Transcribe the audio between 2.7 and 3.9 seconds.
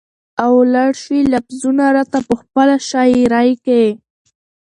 شاعرۍ کې